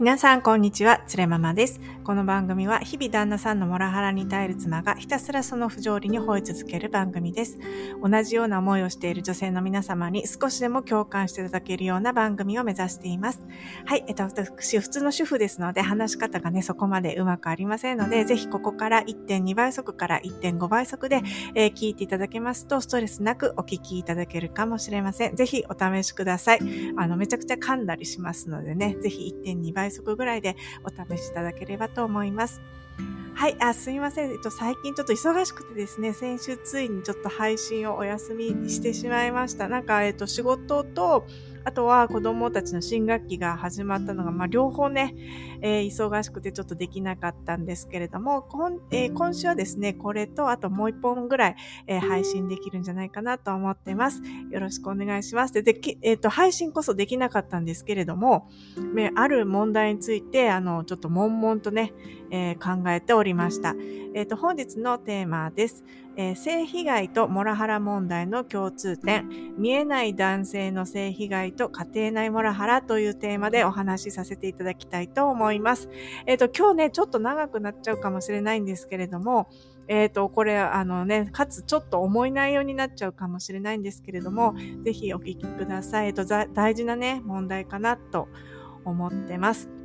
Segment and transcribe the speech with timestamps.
[0.00, 1.02] 皆さん、こんにちは。
[1.08, 1.80] つれママです。
[2.04, 7.58] この番組は、日々旦那さんのモラハラに耐える妻がひたすらその不条理に吠え続ける番組です。
[8.00, 13.44] 同じような思いをしている女性の皆様に少しでも共感していただけるような番組を目指しています。
[13.86, 14.04] はい。
[14.06, 21.22] えっと、私、普通の主婦ですので、話し方がね、そこまでうまくありませんので、ぜひここから1.2倍速から1.5倍速で、
[21.56, 25.34] えー、聞いていただけますと、ストレスなくお聞きいただけるかもしれません。
[25.34, 26.60] ぜひお試しください。
[26.96, 32.60] あの、めちゃくちゃ噛んだりしますのでね、ぜひ1.2倍速ぐらいでお試しいただければと思います。
[33.34, 34.32] はい、あ、すみません。
[34.32, 39.68] えっと、最近ちょっと忙しくてですね、先週ついにちょっと配信をお休みしてしまいました。
[39.68, 41.24] なんか、えっと、仕事と、
[41.64, 45.14] あとは子供たちの新学期が始まったのが、まあ、両方ね、
[45.60, 54.22] えー、忙しくてちょっとできなかったんですけれども、今,、えー、今週はですね、これとあともう一本ぐらい、えー、配信できるんじゃないかなと思ってます。
[54.50, 55.54] よろしくお願いします。
[55.54, 58.48] で、でえっ、と、配信こそできなかったんですけれども、
[59.16, 61.92] ある問題について、あの、ちょっと悶々とね、
[62.30, 63.74] え考えておりました。
[64.14, 65.84] えっ、と、本日のテーマです。
[66.16, 75.88] えー、性被害とモラハラ問題の共通点、見えない男性の性被害と家庭内モラハラというテーマでお話しさせていただきたいと思います。
[76.26, 79.48] えっ、と、今日ね、ちょっと長くなっちゃうかもしれないんですけれども、
[79.86, 84.54] えっ、と、これ、あのね、かつちょっと重い内容になっちゃうかもしれないんですけれども、
[84.84, 86.08] ぜひお聞きください。
[86.08, 88.28] えっ、と、大事なね、問題かなと
[88.84, 89.77] 思ってます。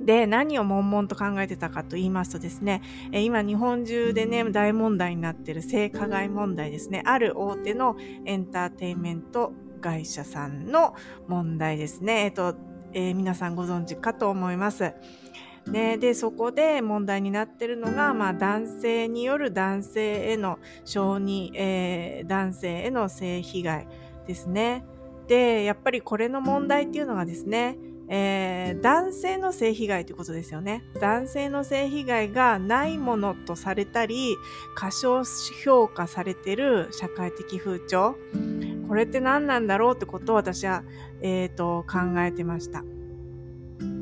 [0.00, 7.02] で、何を悶々と考えてたかと言いますとですね、今日本中でね、大問題になっている性加害問題ですね。
[7.04, 10.94] ある大手のエンターテインメント会社さんの
[11.28, 12.24] 問題ですね。
[12.24, 12.54] えっと、
[12.92, 14.94] えー、皆さんご存知かと思います。
[15.66, 23.86] ね、で、そこで問題になってるのが、まあ、男性による男性への小児、えー、男性への性被害
[24.26, 24.84] ですね。
[25.28, 27.76] で、やっぱりこれの問題っていうのがですね、
[28.12, 30.82] えー、男性の性被害ということですよね。
[31.00, 34.36] 男性の性被害がないものとされたり、
[34.74, 35.22] 過小
[35.62, 38.16] 評価されてる社会的風潮。
[38.88, 40.82] これって何なんだろうってことを私は、
[41.22, 42.82] えっ、ー、と、考えてました。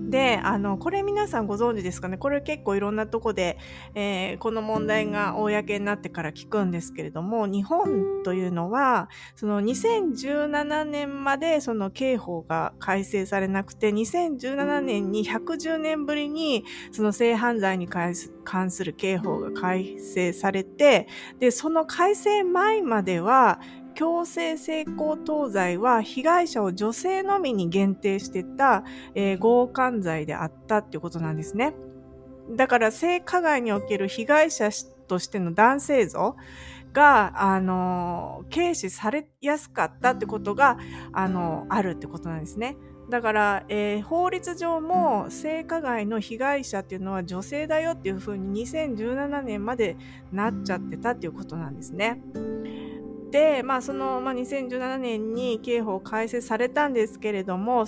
[0.09, 2.17] で、あの、これ皆さんご存知ですかね？
[2.17, 3.59] これ結構いろんなとこで、
[3.95, 21.07] えー、この問題が公になってから聞くんですけれども、日本というのは、その2017年までその刑法が改正されなくて、2017年に110年ぶりにその性犯罪に関する刑法が改正されて、
[21.39, 23.61] で、その改正前までは、
[23.99, 28.85] 強制性交等罪は被害者を女性のみに限定してた、
[29.17, 31.75] えー、強姦罪であったっていうことなんですね。
[32.55, 34.71] だから性加害における被害者
[35.09, 36.37] としての男性像
[36.93, 40.79] が、あの、軽視されやすかったってことが、
[41.13, 42.77] あの、あるってことなんですね。
[43.11, 49.97] だから、えー、法律上も性加害の被害者っていうのは女性だよっていうふうに2017年まで
[50.31, 52.23] なっちゃってたっていうことなんですね。
[53.31, 57.85] で、まあ、その、まあ、2017年に刑法改正されたんですけれども、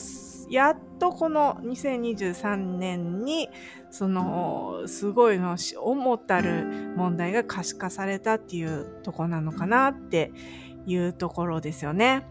[0.51, 3.49] やっとこの2023年に、
[3.91, 10.33] その、すごいの、重たる問題が可視化されたっていうとこなのかなって
[10.87, 12.27] いうところですよね。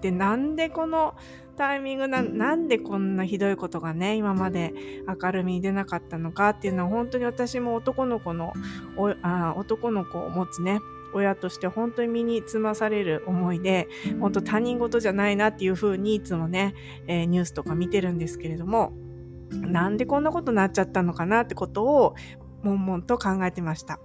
[0.00, 1.14] で、なんでこの
[1.56, 4.72] タイミングな、なんでこんなひどいことがね、今まで
[5.06, 8.52] 明るみに出なかったのかっていうのは、本当に私も男の子の、
[9.22, 10.80] あ男の子を持つね、
[11.14, 13.88] 親として本当に身につまされる思いで、
[14.20, 16.74] 本当他人事じゃないなっていうふうにいつもね、
[17.06, 18.92] えー、ニュースとか見てるんですけれども、
[19.50, 22.14] なんでこんなことになっちゃったのかなってことを、
[22.62, 24.00] 悶々と考えてました。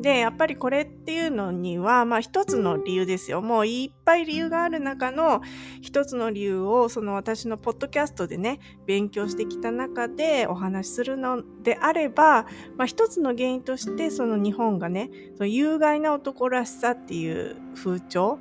[0.00, 3.42] で、やっぱりこれっていうのには、まあ一つの理由ですよ。
[3.42, 5.42] もういっぱい理由がある中の
[5.82, 18.38] 一つの理由を、その私のポッドキャストでね、勉強してきた中でお話しするのであれば、まあ一つの原因として、その日本がね、その有害な男らしさっていう風潮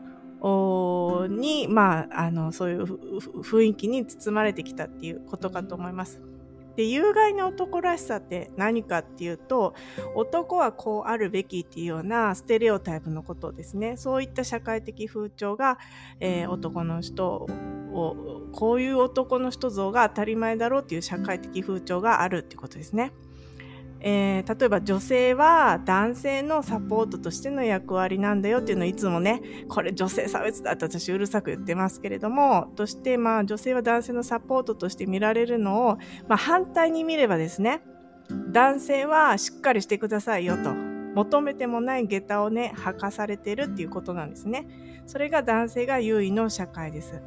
[1.30, 6.22] に、まあ、あの、そういう雰囲気に包まれてきたっていうことかと思います。
[6.78, 9.74] で、有害な男らしさって何かっていうと、
[10.16, 13.98] 男はこうあるべきっていうようなステレオタイプのことですね。
[13.98, 15.80] そういった社会的風潮が、
[16.20, 17.48] えー、男の人
[17.92, 23.12] を、こういう男の人像が当たり前だろうっていう社会的風潮があるってことですね。
[24.00, 35.98] えー、例えば女性は男性のサポートとしての役割なんだよっていうのをいつもね、これ女性差別だって私うるさく言ってますけれども、としてまあ女性は男性のサポートとして見られるのを、
[36.28, 37.82] まあ反対に見ればですね、
[38.52, 40.74] 男性はしっかりしてくださいよと。
[41.18, 44.68] 求めてもない下駄をね、履かされてるっていうことなんですね。
[45.08, 47.22] それが男性が優位の社会です。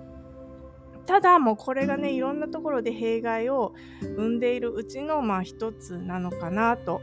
[1.06, 7.00] ただもうこれがねいろんなところで弊害を生んでいるうちのまあ一つなのかなと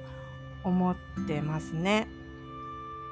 [0.63, 0.95] 思っ
[1.27, 2.07] てますね。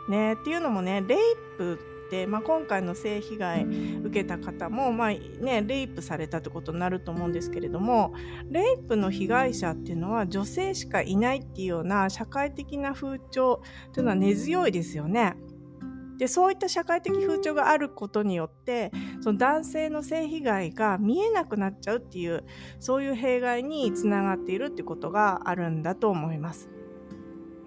[0.10, 1.20] ねっていうのもねレイ
[1.58, 8.14] プって、まあ、今回の性被害受けた方も、まあね、レイプされたってことになると思うんですけれども
[8.50, 13.62] レイプの被害者っていうのは女性しかいないっていうような社会的な風潮
[13.94, 15.36] というのは根強いですよね。
[16.18, 18.92] でそういった社会的風潮があることによって
[19.22, 22.44] その男性の性被害が見えなくなっちゃうっていう
[22.80, 26.70] そういう弊害につながっているってことがあるんだと思います。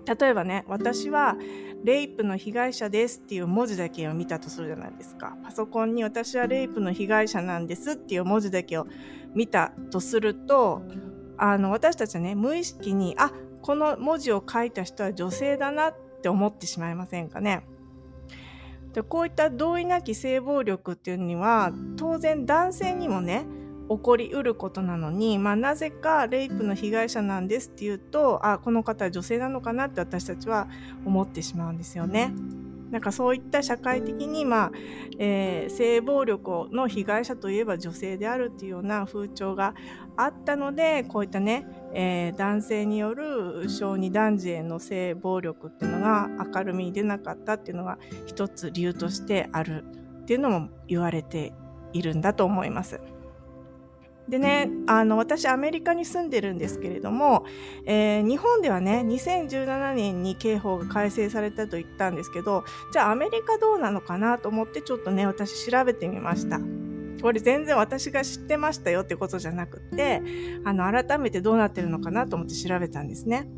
[0.06, 1.36] 例えばね私は
[1.84, 5.36] レイプの被害者ですっていう文字だけを見たとするじゃないですか。
[5.44, 8.86] パソコンに私はレイプの被害者なんですっていう文字だけを
[9.34, 10.82] 見たとすると、
[11.36, 17.64] あの、私たちはね、無意識に、あ、この文字を書いた人は女性だなって思ってしまいませんかね。
[18.92, 23.46] でこういった同意なき性暴力っていうには、当然男性にもね、
[23.88, 30.68] 起こりうることなのに、まあ、なぜかレイプの被害者なんですっていうとあこの方は女性なのかなって私たちは
[31.06, 32.32] 思ってしまうんですよね。
[32.90, 34.72] なんかそういった社会的に、まあ
[35.18, 39.74] えー、性暴力の被害者といえば女性であるっていうような風潮が
[40.16, 49.84] あったのでこういったね、えー、男性による小児男児への性暴力っていうのが明るみに出なかったっていうのが一つ理由としてある
[50.22, 51.52] っていうのも言われて
[51.92, 53.00] いるんだと思います。
[54.28, 57.46] でね、あの、私アメリカに住んでるんですけれども、
[57.86, 66.60] えー、日本ではね、2017年に刑法が改正されたと言ったんですけど、じゃあアメリカどうなのかなと思ってちょっとね、私調べてみました。
[67.22, 70.22] これ全然私が知ってましたよってことじゃなくて、
[70.64, 73.48] あの、改めてどうなってるのかなと思って調べたんですね。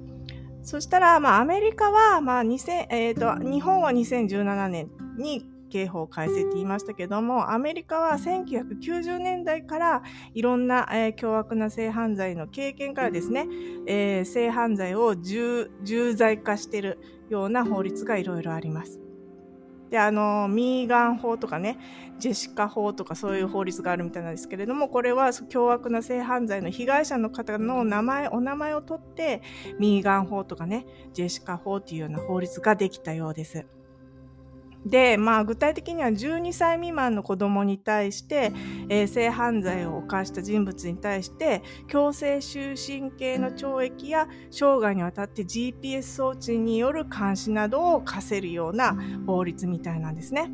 [0.62, 10.02] そしたら、まあ、アメリカは、まあ、2000、えっ、ー、と、日本は2017年に刑法改正って言いましたけども、アメリカは1990年代から
[10.34, 13.46] いろんな、えー、凶悪な性犯罪の経験からですね、
[13.86, 15.70] えー、性犯罪を重
[16.14, 16.98] 罪化している
[17.30, 19.00] ような法律がいろいろあります。
[19.90, 21.76] で、あの、ミーガン法とかね、
[22.18, 29.42] ジェシカ法とかそういう法律があるみたいなんですけれども、これは凶悪な性犯罪の被害者の方の名前、お名前を取って、
[29.80, 33.66] ミーガン法とかね、ジェシカ法というような法律ができたようです。
[34.84, 38.52] で、まあ、具体的には12歳未満の子供に対して、
[38.88, 48.96] えー、性犯罪を犯した人物に対して、強制終身刑の懲役や生涯にわたって GPS 装置による監視などを課せるような
[49.26, 50.50] 法律みたいなんですね。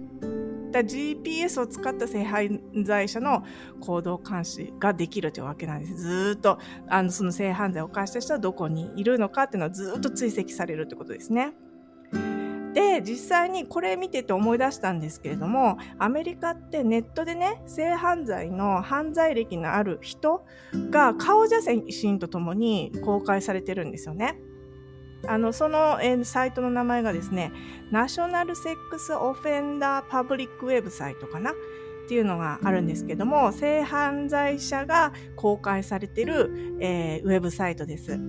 [0.72, 3.44] GPS を使った性犯罪者の
[3.80, 5.94] 行動監視ができるというわけなんです。
[5.96, 6.58] ずっと、
[6.88, 11.52] あの、その性犯罪を犯した人はどこにいるのかっていうのはずっと追跡されるってことですね。
[12.76, 20.44] で、実際にこれ見てて思い出したんですけれども、アメリカってネットでね、性犯罪の犯罪歴のある人
[20.90, 24.38] が顔写真とともに公開されてるんですよね。
[25.26, 27.50] あの、その、えー、サイトの名前がですね、
[27.90, 31.52] ナショナルセックスオフェンダーパブリックウェブサイトかな？
[31.52, 31.54] っ
[32.08, 38.20] ていうのがあるんですけども、性犯罪者が公開されてる、えー、ウェブサイトです。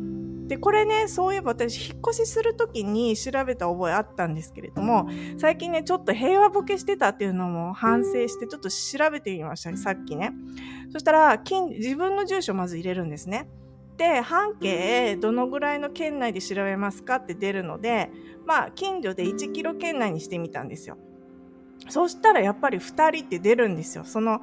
[0.48, 5.08] で、これね、そういえば私、引っ越しするときに調べた覚えあったんですけれども、
[5.38, 10.32] 最近ね、ちょっと平和ボケしてたっていうのも反省して、ちょっと調べてみました、さっきね。
[10.92, 13.50] そしたら、自分の住所まず入れるんですね。
[13.98, 18.12] で、半径どのぐらいの圏内で調べますかって出るので、
[18.46, 20.98] まあ、近所で1キロ圏内にしてみたんですよ。
[21.90, 24.04] そしたらやっぱり2人って出るんですよ。
[24.04, 24.42] その、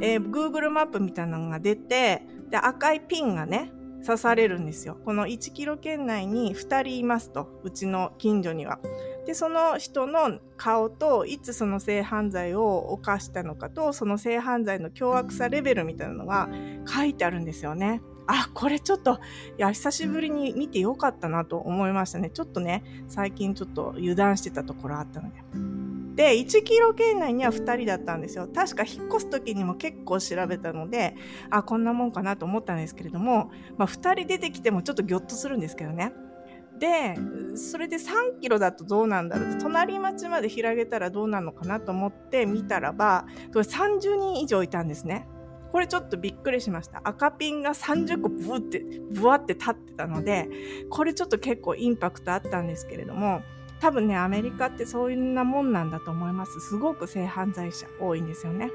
[0.00, 3.72] えー、Google マップみたいなのが出て、で、赤いピンがね、
[4.04, 4.96] 刺されるんですよ。
[5.04, 8.78] この1キロ圏内に2人いますと、うちの近所には。
[9.26, 16.48] で、その人の顔と、いつその性犯罪を犯したのかと、その性犯罪の凶悪さレベルみたいなのが
[16.86, 18.02] 書いてあるんですよね。
[18.26, 19.16] あ、これちょっと、い
[19.58, 22.30] や、久しぶりに見てよかったなと思いましたね。
[22.30, 25.83] ちょっとね、最近ちょっと油断してたところあったので。
[26.14, 28.48] で、1キロ圏内には2人だったんですよ。
[28.52, 31.16] 確か引っ越す時にも結構調べたので、
[31.50, 36.12] あ、こんなもんかなと思ったんですけれども、まあ2人出てきてもちょっとギョッとするんですけどね。
[36.78, 37.14] で、
[37.56, 45.28] それで3キロだとどうなんだろう隣町まで広げたらどうなのかなと思って見たらば、30人以上いたんですね。
[45.72, 47.00] これちょっとびっくりしました。
[47.02, 50.48] 赤ピンが30個ブーって、ブワって立ってたので、
[50.88, 53.42] これちょっと結構インパクトあったんですけれども、
[53.84, 56.58] 多分ね、アメリカってそういうなもんなんだと思います。
[56.58, 58.70] すごく性犯罪者多いんですよね。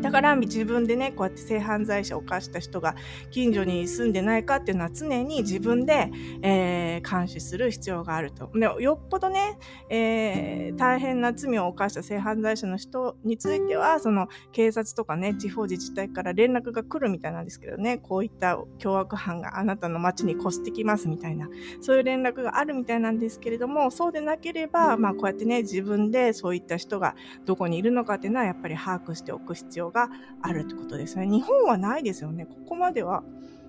[0.00, 2.94] だから自分でね、こうやって性犯罪者を犯した人が
[3.30, 6.10] 近所に住んでないかっていうのは常に自分で、
[6.42, 8.50] えー、監視する必要があると。
[8.54, 9.58] でよっぽどね、
[9.88, 21.48] えー、大変な罪を犯した性犯罪者の人については、その警察とかね、地方自治体から連絡が来るみたいなんですけどね、こういった凶悪犯があなたの街に越してきますみたいな、
[21.80, 30.10] そういう連絡があるみたいなんですけれども、そうでなければ、まあこうやってね、自分でそういった人がどこにいるのかっていうのはやっぱり把握しておく必要が
[30.42, 31.26] あるってことですね。
[31.26, 32.46] 日本はないですよね。
[32.46, 33.22] ここまでは、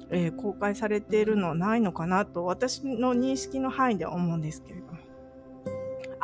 [0.10, 4.94] えー、公開されているのはないのかなと私の認識の範囲では思うんですけれども。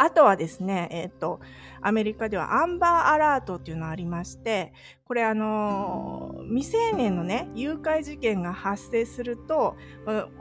[0.02, 1.42] あとはですね、えっ、ー、と、
[1.82, 4.72] アメリカではアンバーアラートっていうのがありまして、
[5.04, 9.76] これあのー、未成年のね、誘拐事件が発生すると、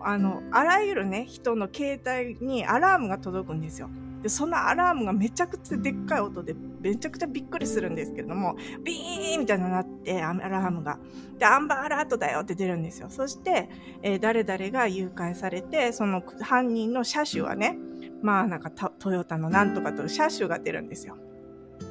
[0.00, 3.90] あの、あらゆるね、人の携帯にアラームが届くんですよ。
[4.23, 10.99] で、そのアラームがめちゃくちゃでっかい音で、めちゃくちゃびっくりするんですけれども、ビーンみたいななって、アラームが。
[11.39, 13.09] で、アンバーアラートだよって出るんですよ。
[13.11, 13.69] そして、
[14.03, 17.79] えー、誰々が誘拐されて、その犯人の車種はね、
[18.23, 21.17] まあなんかトヨタのなんとかと車種が出るんですよ。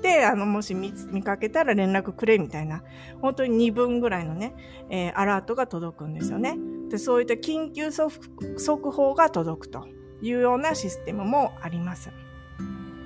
[0.02, 2.84] で、あの、もし見見かけたら連絡くれみたいな、
[3.22, 4.54] 本当に2分ぐらいのね、
[4.90, 6.58] えー、アラートが届くんですよね。
[6.90, 9.88] で、そういった緊急速報が届くと。
[10.22, 12.12] いうようなシステムもあります。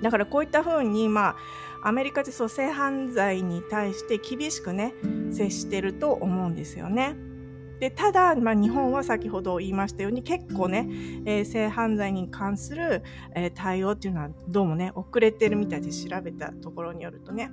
[0.02, 1.36] だからこういったふうに、ま
[1.84, 4.94] あ、アメリカでそう性犯罪に対して厳しくね、
[5.32, 7.16] 接してると思うんですよね。
[7.80, 10.88] でただ、まあ、日本は先ほど言いましたように結構ね、
[11.26, 13.02] えー、性犯罪に関する、
[13.34, 17.50] えー、対応っていうのはどうもね、遅れてるみたいで調べたところによるとね。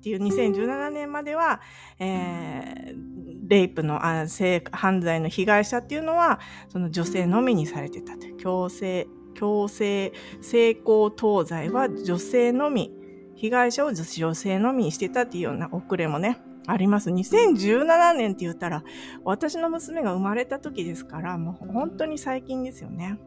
[0.02, 1.60] ていう2017年までは、
[2.00, 3.13] えー、
[3.46, 12.92] レイプの性犯罪の被害者っていうのはその女性のみにされてたという強制強制性交等罪は女性のみ
[13.34, 17.10] 被害者を女性のみにしてたっていうような遅れもねあります。
[17.10, 18.84] 2017年って言ったら、
[19.22, 23.18] 私の娘が生まれた時ですから、もう本当に最近ですよね。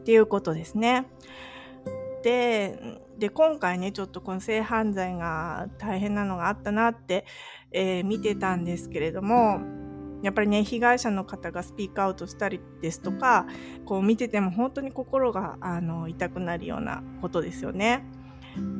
[0.00, 1.06] っていうことですね。
[2.22, 7.24] で、で、今回ね、ちょっとこの性犯罪が大変なのがあったなって、
[7.72, 9.60] えー、見てたんですけれども、
[10.22, 13.46] やっぱりね、被害者の方がスピークアウトしたりですとか、
[13.84, 18.04] こう見てても本当に心があの痛くなるようなことですよね。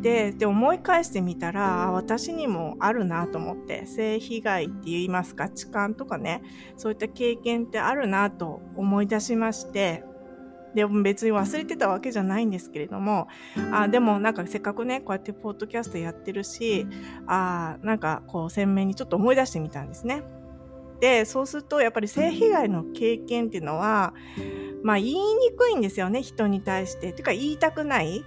[0.02, 6.42] で、で思い返してみたら、私にもあるなと思って、性被害って言いますか、痴漢とかね、
[6.76, 10.04] そういった経験ってあるなと思い出しまして、
[10.74, 13.28] で別に忘れてたわけじゃないんですけれども、
[13.72, 16.86] あでもなんかせっかくね、こうやってポッドキャストやってるし、
[17.26, 20.22] あなんかこう鮮明にちょっと思い出してみたんですね。
[21.00, 24.14] で、そうするとやっぱり性被害の経験っていうのは、
[24.82, 27.12] まあ言いにくいんですよね、人に対して。
[27.12, 28.24] ていうか言いたくない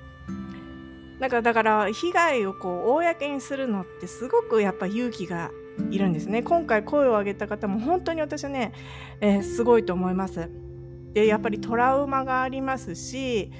[1.19, 5.51] だから、だから被害をこう公にするのってすごくやっぱ勇気が
[5.89, 6.43] いるんですね。
[6.43, 8.73] 今回声を上げた方も本当に私はね、
[9.21, 10.49] えー、すごいと思います。
[11.13, 13.51] でやっぱりトラウマがありますし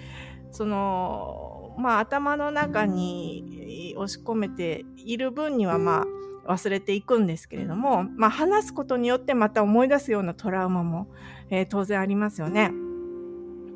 [0.52, 6.06] そのまあ頭の中に押し込めている分にはまあ
[6.46, 11.08] 忘れていくんですけれども、まあ、話すことによってまた思い出すようなトラウマも、
[11.50, 12.72] えー、当然ありますよね。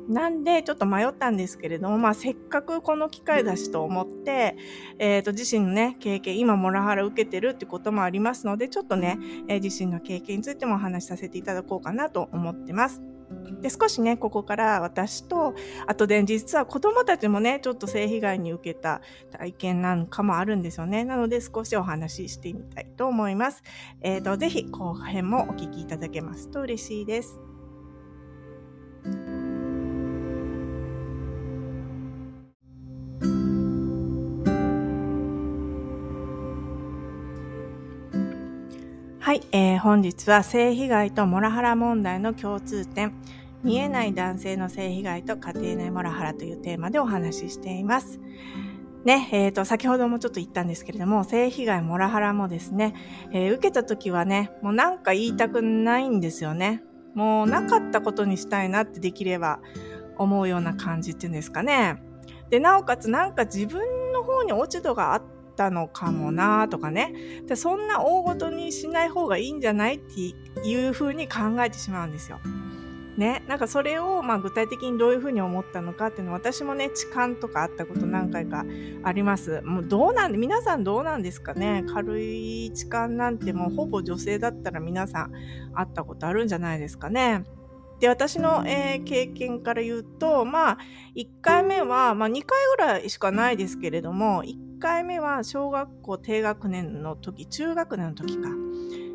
[0.08, 4.56] なんで、ちょっと迷ったんですけれども、まあ、せっかくこの機会だしと思って、
[4.98, 9.18] えっ、ー、と、自身のね、経験、今、モラハラ受けてるってこともありますので、ちょっとね、
[9.48, 13.02] えー、自身の経験についてもお話しさせていただこうかなと思ってます。
[13.60, 15.54] で少しねここから私と
[15.86, 21.04] あとで実は子どもたちもねちょっと性被害に受けた体験なんかもあるんですよね。
[21.04, 23.62] なので少しお話ししてみたいと思います、
[24.00, 27.40] えーと、ぜひ後編もお聞きいただけますと嬉しいです。
[39.28, 43.12] はい、えー、本日は性被害とモラハラ問題の共通点、
[43.62, 48.20] 見えない男性の性被害と家庭内モラハラというテーマでお話ししています。
[49.04, 52.94] ね、えっ、ー、と、先ほどもちょっと言ったんですけれども、性被害、モラハラもですね、
[53.30, 56.82] えー、受けた時はね、もうなんか言いたくないんですよね。
[57.14, 59.60] もうなかったことにしたいなってできれば
[60.16, 62.02] 思うような感じっていうんですかね。
[62.48, 65.22] で、なおかつなんか自分の方に落ち度があっ
[65.58, 70.20] たのかもなとかねでそんな大ごとにしない方がいいんじゃないって
[70.66, 72.38] いうふうに考えてしまうんですよ。
[73.16, 78.64] ね、なんかそれをまあ具体的にどういうふうに思ったのかっていうのは私もね痴漢とかあったこと何回か
[79.02, 79.60] あります。
[79.62, 85.32] もうどうなんで皆さんどうなんですかね軽い痴漢なんてもうほぼ女性だったら皆さん
[85.74, 87.42] 会ったことあるんじゃないですかね。
[88.00, 90.78] で、私の、えー、経験から言うと、まあ、
[91.16, 98.48] 1回目は、まあ、2回ぐらいしかないですけれども、1 1回目は小学校低学年の時、中学年の時か、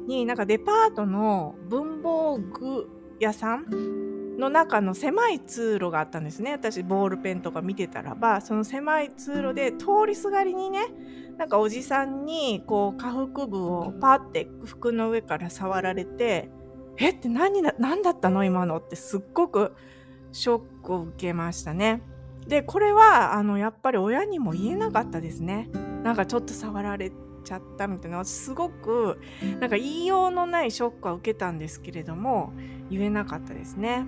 [0.08, 2.90] になんかデパートの文房具
[3.22, 6.52] 屋さんの中の狭い通路があったんですね。
[6.52, 10.82] 私、ボールペンとか見てたらば、その狭い通路で通りすがりにね、
[11.38, 16.50] なんかおじさんに、こう、下腹部をパって服の上から触られて、
[16.98, 17.18] えっ？
[17.18, 18.44] て何だ、何だったの？
[18.44, 19.74] 今のってすっごく
[20.34, 22.02] ショックを受けましたね。
[22.48, 25.70] で、これは、あの、やっぱり親にも言えなかったですね。
[26.04, 27.12] なんかちょっと触られ
[27.44, 29.20] ちゃったみたいな、すごく、
[29.60, 32.54] なんか言いようのないショックは受けたんですけれども、
[32.90, 34.06] 言えなかったですね。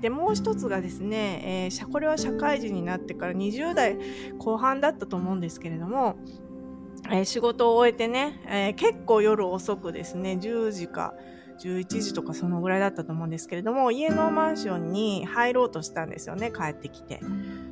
[0.00, 3.98] で、もう一つがですね、えー、これは社会人になってから20代
[4.38, 6.16] 後半だったと思うんですけれども、
[7.10, 11.14] えー、仕事を終えてね、えー、結構夜遅くですね、10時か
[11.58, 17.20] 11時とかそのぐらいだったと思うんですけれども、家のマンションに入ろうとしたんですよね、帰ってきて。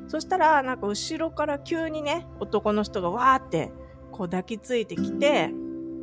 [0.09, 3.73] そしたら、なんか後ろから急にね、男の人がわーって
[4.13, 5.51] こう抱きついてきて、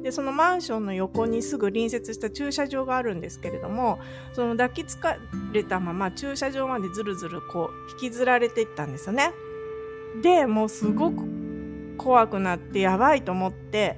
[0.04, 4.00] で、そのマンションの横にすぐ隣接した駐車場があるんですけれども、
[4.34, 5.18] その抱きつか
[5.54, 9.32] れたまま駐車場までずるずるこう引きずられていったんですよね。
[10.22, 11.24] で、もうすごく
[11.98, 13.98] 怖くなってやばいと思って、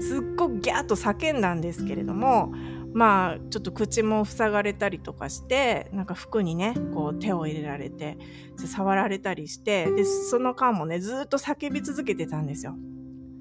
[0.00, 2.54] すっごくギャーッと叫んだんですけれども、
[2.94, 8.18] まあ、ちょっと口も塞がれたりとかして、なんか服にね、こう手を入れられて、
[8.56, 12.76] 触られたりして、で、その間もね、ずっと叫び続けてたんですよ。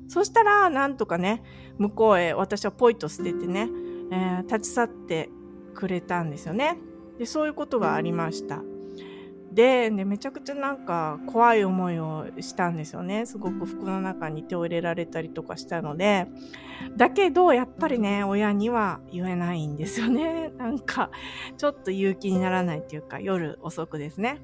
[0.08, 1.44] そしたら、なんとかね、
[1.78, 3.70] 向こうへ私はポイと捨ててね、
[4.12, 5.30] えー、立ち去って
[5.74, 6.78] くれたんですよね。
[7.18, 8.62] で、そういうことがありました。
[9.52, 13.26] で、ね、めちゃくちゃなんか怖い思いをしたんですよね。
[13.26, 16.28] すごく服の中に手を入れられたりとかしたので。
[16.96, 20.50] だけど、やっぱりね、親には言えないんですよね。
[20.58, 21.12] なんか、
[21.58, 24.40] ちょっと勇気にならないっていうか、夜遅くですね。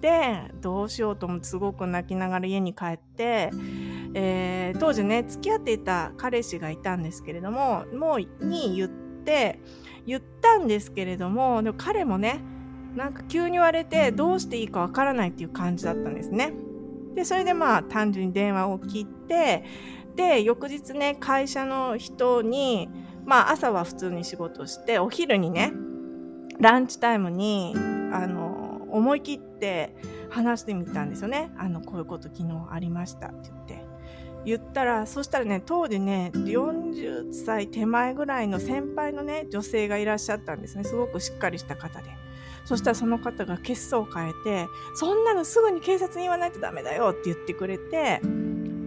[0.00, 3.50] で、どうしようと思ってすごく泣きながら家に帰って、
[4.14, 9.60] えー、当時ね、付き合っていた彼氏がいたんですけれども、もうに言って、
[10.06, 12.40] 言ったんですけれども、でも彼もね、
[12.96, 16.52] なんか急に言われてどうしていいかわからないっていう感じだったんですね。
[17.14, 19.64] で、それでまあ単純に電話を切って、
[20.16, 22.88] で、翌日ね、会社の人に、
[23.24, 25.72] まあ朝は普通に仕事して、お昼にね、
[26.58, 27.74] ランチタイムに、
[28.12, 29.94] あの、思い切って
[30.30, 31.50] 話してみたんですよね。
[31.56, 33.84] あの、こういうこと昨日ありましたって言って。
[34.44, 40.84] 言ったら、そしたらね、当時ね、40歳手前ぐらいの先輩のね、女性がいらっしゃったんですね。
[40.84, 42.10] すごくしっかりした方で。
[42.70, 48.20] そしたらその方が血相を変えて、そんなのすぐに警察に言わないとダメだよって言ってくれて、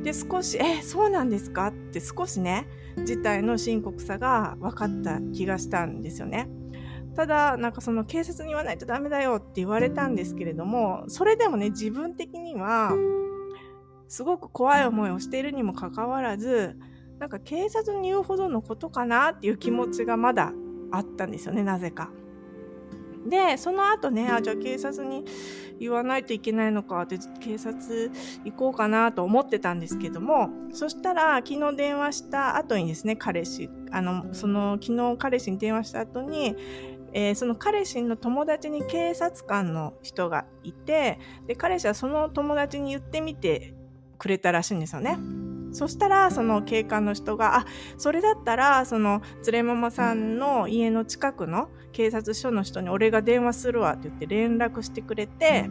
[0.04, 1.67] で、少し、え、そうなんですか？
[1.67, 2.65] って少しね、
[3.04, 6.48] 事態の深刻さが分かった気がしたんですよね。
[7.13, 12.93] ただ、なんかその警察に言わないとダメだよって言われたんですけれども、それでもね、自分的には、
[14.08, 16.78] すごく怖い思いをしているにもかかわらず、
[17.19, 20.54] なんか警察に言うほどのことかなっていう気持ちがまだ
[20.91, 22.12] あったんですよね、なぜか。
[23.25, 25.25] で、その後ね、あ、じゃあ警察に
[25.79, 28.12] 言わないといけないのかって、警察
[28.43, 36.55] 行こうかなと思ってたんですけども、そしたら昨日電話した後にですね、彼氏、あの、その昨日彼氏に電話した後に、
[37.13, 43.75] えー、その彼氏の友達に警察官の人がいて、で、彼氏はその友達に言ってみて
[44.17, 45.17] くれたらしいんですよね。
[45.73, 47.65] そしたら、その警官の人が、あ、
[47.97, 55.69] それだったら、その、連れママさんの家の近くの警察署の人に俺が電話するわって言って連絡してくれて、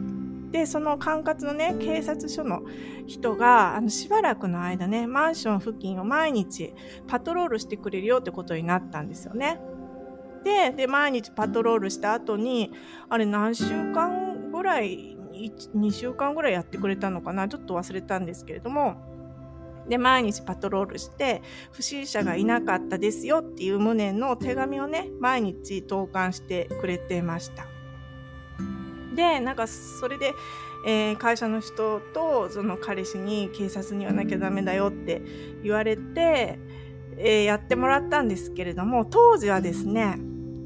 [0.51, 2.61] で、その管轄のね、警察署の
[3.07, 6.75] 人が、あの、しばらくの間ね、マンション付近を毎日
[7.07, 9.59] パトロールしてくれるよってことになったんですよね。
[10.43, 12.71] で、で、毎日パトロールした後に、
[13.09, 19.12] あれ何週間ぐらい、2週間ぐらいやってくれたのかなちょっと忘れたんですけれども、
[19.87, 21.41] で、毎日パトロールして、
[21.71, 27.67] 不審者がいなかったですよっていう旨の手紙をね、毎日投函してくれてました。
[29.15, 30.33] で、なんかそれで、
[30.85, 35.21] えー、会社の人とその彼氏に警察に言わなきゃダメだよって
[35.63, 36.59] 言われて、
[37.17, 40.17] えー、やってもらったんですけれども、当時はですね、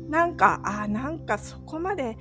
[0.10, 2.18] なんか、あ、なんかそこまで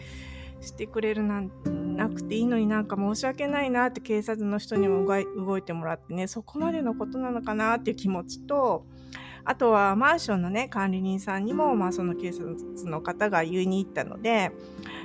[0.60, 8.86] してくれるなんてなくていいのになんか申し訳ないなって警察の人にも動いてもらってね、そこまでのことなのかなっていう気持ちと、
[9.44, 14.52] あとはマンションのね、管理人さんにも、まあその警察の方が言いに行ったので、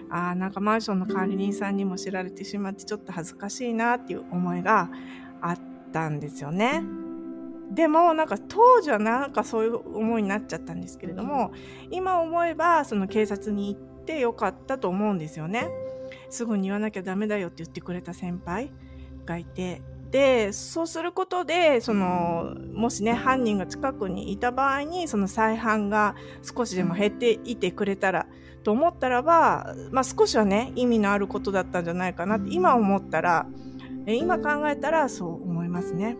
[0.10, 4.90] あ、なんかマンションの管理人さんにも知られてしまってちょっと恥ずかしいなっていう思いが
[5.42, 5.60] あっ
[5.94, 6.84] たんですよね。
[7.72, 11.54] でもなんか当時はなんかそういう思いになっちゃったんですけれども
[11.90, 15.70] 今思えばその警察に行ってよかったと思うんですよね。
[16.30, 18.72] すぐに言わなきゃダメだよって言ってくれた先輩
[19.26, 28.28] がいてでそうすることでそのもしね犯人が近くにいた場合にその再犯が少しでも減っていてくれたら
[28.64, 33.48] と思ったらば、まあ、少しはね意味のあることだったんじゃないかなって今思ったら
[34.06, 36.18] 今考えたらそう思いますね。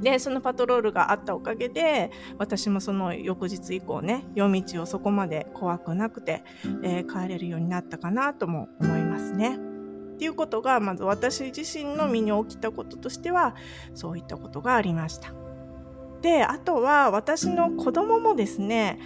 [0.00, 6.44] でそのパトロールがあったおかげで私もその翌日以降ね夜道をそこまで怖くなくて、
[6.82, 9.56] えー、帰れるようになったかなとも思いますね。
[9.56, 13.56] っていうことがまず私自身の身に起きたこととしては
[13.94, 15.32] そういったことがありました。
[16.20, 19.00] であとは私の子供もですね、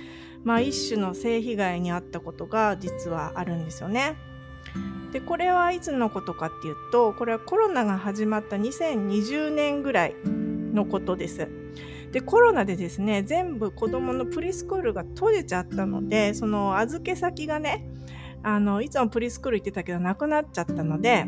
[0.45, 4.17] まあ、一種の性被害に遭ったことが実はあるんですよね。
[5.13, 10.17] でこれはいつのことかっていうとこれはコロナが始まった2020年ぐらい
[10.77, 11.49] のことです。
[12.13, 17.85] でコロナでですね全部子どものプリスクールが閉じちゃったのでその預け先がね
[18.49, 21.27] あの、いつもプリスクール行ってたけどなくなっちゃったので、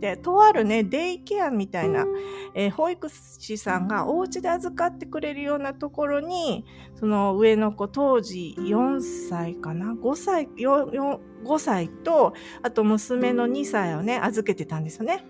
[0.00, 2.06] で、とあるね、デイケアみたいな、
[2.54, 6.64] えー、保育士さんがお家で預かってくれるようなところに、
[6.96, 15.24] その上の子、当時4歳かな ?5 歳、5歳と、あと娘の2歳をね、預けてたんですよね。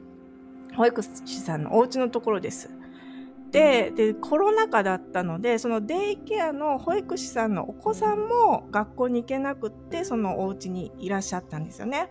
[0.75, 2.71] 保育士さんのお家のところです。
[3.51, 12.11] ででコロナ禍だったのでそのデイケアの保育士さんのお子さんも学校に行けなくってそのお家にいらっしゃったんですよね。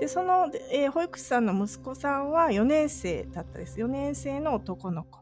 [0.00, 3.78] でその、えー、保育士さんの息子さんは4年生だったです。
[3.78, 5.19] 4年生の男の子。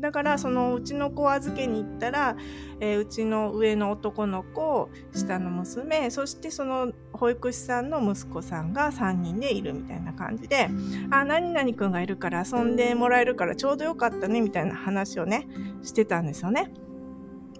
[0.00, 2.36] だからそのうちの子を預けに行ったら、
[2.80, 10.68] えー、うちの上の男の子下の娘そしてその保育士さんの息子さんが3人でいるみたいな感じで
[11.10, 15.46] 「あ何々くんがいるから遊んでもらえるからちょうどよかったね」みたいな話をね
[15.82, 16.72] してたんですよね。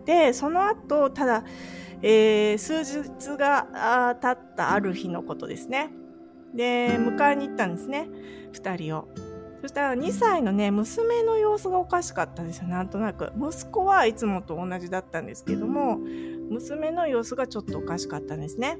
[0.04, 1.44] でその後ただ、
[2.02, 5.90] えー、数日が経ったある日のことですね。
[6.54, 8.08] で迎えに行ったんですね
[8.52, 9.08] 2人を。
[9.64, 13.32] そしたら2歳のね、娘の様子がおかしかったんですよ、なんとなく。
[13.34, 15.96] 息子はいつもと同じだったんですけども、
[16.50, 18.76] 娘の様子がちょっとおかしかったんですね。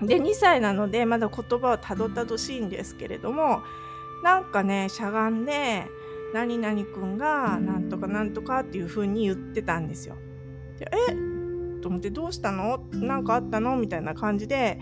[0.00, 3.62] で、2歳なので、まだ言葉はたどたどしいんですけれども、
[4.22, 5.88] なんかね、しゃがんで、
[6.32, 10.14] 何々くんが、なんとかなんとかっていう風に言ってたんですよ。
[10.78, 11.80] でえ？
[11.82, 12.78] と思って、どうしたの？
[12.92, 13.76] なんかあったの？
[13.76, 14.78] みたいな感じで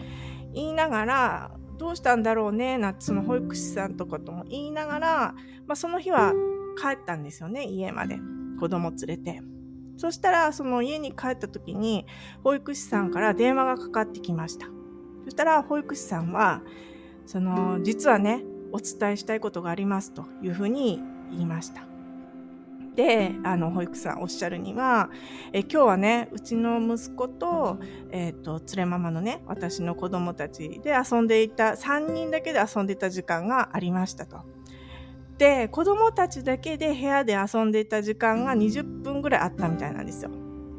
[0.53, 5.35] 言いながら、どうしたんだろうねなんてその保育士さんとかとも言いながら、
[5.67, 6.33] まあ、その日は
[6.81, 8.21] 帰ったんですよね家まで
[8.61, 9.43] 子供連れて。
[9.97, 12.07] そしたらその家に帰った時に
[12.45, 14.69] 保育士さんから電話がかかってきました。
[15.25, 16.63] そしたら保育士さんは
[17.27, 21.01] その実はねお伝えしたいことがありますというふうに
[21.33, 21.92] 言いました。
[22.95, 25.11] で、あの、保育士さんおっしゃるには、
[25.53, 27.79] え今日はね、うちの息子と、
[28.11, 34.41] えっ、ー、と、連れママのね、私の子供たちで遊んでいた、3人だけで遊んでいた時間がありましたと。
[35.39, 40.31] で、子供たちだけで部屋で遊んでいた時間が20分ぐらいあったみたいなんですよ。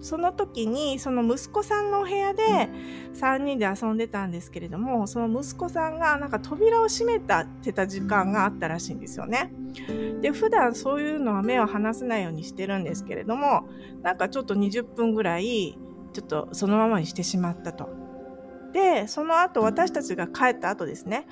[0.03, 2.69] その時にその息子さんのお部屋で
[3.13, 9.53] 3人で遊んでたんですけれどもその息子さんがなんか扉を閉めたてた時間があったらしいんですよね。
[10.21, 13.63] で普段そういうのは目を離せないようにしてるんですけれども
[14.01, 15.77] なんかちょっと20分ぐらい
[16.11, 18.03] ちょっとそのままにしてしまったと。
[18.73, 21.27] で、その後私たちが帰った後ですね。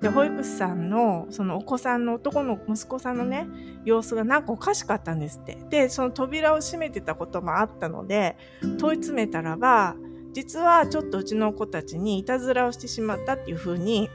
[0.00, 3.46] で、保育士さんの、そのお子さんの男の息子さんのね、
[3.84, 5.58] 様子がなんかおかしかったんですって。
[5.70, 8.36] で、その扉を閉めてたこともあったので、
[8.78, 9.96] 問い詰めたらば、
[10.32, 14.10] 実はちょっとうちの子たちにいたずらをしてしまったっていうふうに、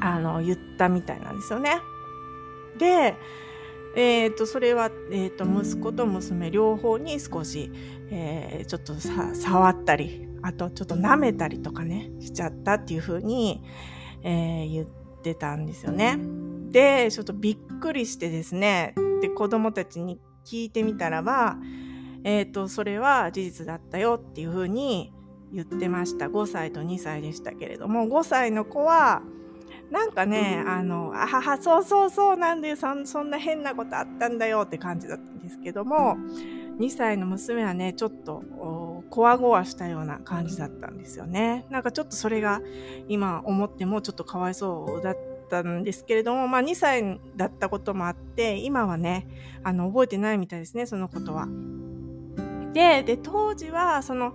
[0.00, 1.80] あの、言ったみたいなんですよね。
[2.78, 3.14] で、
[3.94, 7.70] え、ー、と、それは、え、ー、と、息子と娘両方に少し、
[8.10, 13.62] えー、ちょっとさ、触ったり、あとちょっと舐めたりとかね、しちゃったっていう風に、
[14.22, 14.86] えー、言っ
[15.22, 16.18] てたんですよね。
[16.70, 21.56] で、ちょっとびっくりしてですね、で、子供たちに聞いてみたらば、
[22.24, 25.12] えっ、ー、と、それは事実だったよっていう風に
[25.52, 26.26] 言ってました。
[26.26, 29.22] 5歳と2歳でしたけれども、5歳の子は、
[29.90, 36.16] なんかね、あの、あはは、そうそうそうなんでそ、そんな変なことあったんだよって感じだったんですけども、
[36.78, 38.42] 2歳の娘はね、ちょっと、
[39.10, 41.66] こわごわしたような感じだったんですよね。
[41.70, 42.60] なんかちょっとそれが
[43.08, 45.16] 今思ってもちょっとかわいそうだっ
[45.48, 49.26] たんですけれども、まあ2歳だったこともあって、今はね、
[49.62, 51.48] あの、覚えてないみたいですね、そのことは。
[52.72, 54.34] で、で、当時は、その、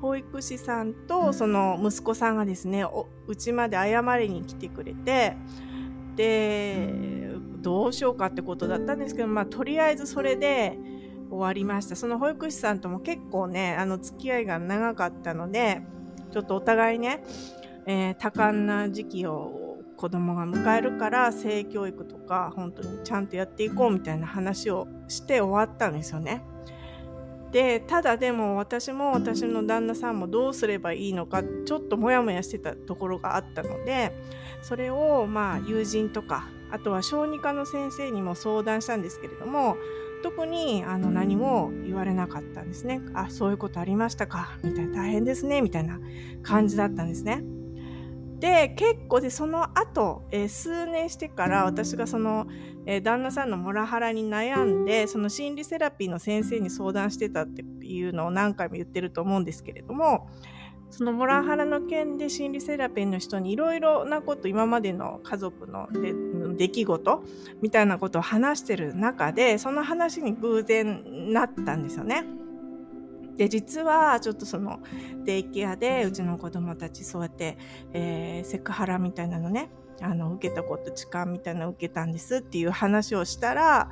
[0.00, 2.84] 保育士さんとその息子さんがですね、
[3.26, 5.36] うちまで謝りに来てくれて、
[6.14, 10.78] で、どうしようかってことだったんですけど、まあ、とりあえずそれで、
[11.34, 11.96] 終わりました。
[11.96, 15.82] その保育士さんとも結構ね、あの付き合いが長かったので、
[16.32, 17.22] ちょっとお互いね、
[17.86, 26.42] えー、多感な時期を子供が迎えるから性教育とか本当にちゃんとやっていこうみたいな話をして終わったんですよね。
[27.52, 34.12] でただでも私も私の旦那さんもどうすればいいのかちょっとモヤモヤしてたところがあったので
[34.60, 39.76] それをまあ友人とかあとは小児科の先生にも相談したんですけれども
[40.24, 43.02] 特にあの何も言われなかったんですね。
[43.12, 46.00] あ、そういうことありましたかみたいな、大変ですねみたいな
[46.42, 47.44] 感じだったんですね。
[48.40, 52.46] で、結構で、その後、えー、数年してから私がその、
[52.86, 60.30] えー、旦那さんのモラハラに悩んで、その心理セラピーの先生に相談してたっていうのを何回も言ってると思うんですけれども、
[60.90, 65.88] そのモラハラの件で心理セラピーの人にいろいろなこと今までの家族の
[66.56, 67.24] 出来事
[67.60, 72.24] みたいなことを話してる中でその話に偶然なったんですよね。
[73.36, 74.80] で実はちょっとその
[75.24, 77.58] デイケアでうちの子供たちそうやって、
[77.92, 79.70] えー、セクハラみたいなのね
[80.00, 83.90] あの受けたこと痴漢みたいなの受けたんですっていう話をしたら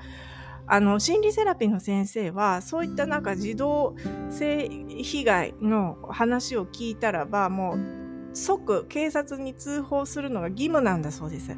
[0.73, 3.95] あの心理セラピーの先生はそういったなんか児童
[4.31, 11.55] 性被害の話を聞いたらばもう即警察に通報するのが義務なんだそうです。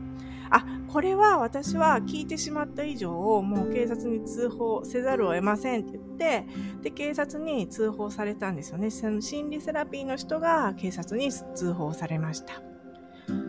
[0.50, 6.46] あこれは私は聞いてしまった以上もう警察に通報せざるを得ませんって言って
[6.82, 12.62] で警察に通報されたんですよねその心理セラピーの人が警察に通報されました